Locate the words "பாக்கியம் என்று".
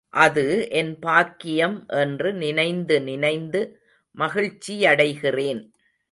0.99-2.33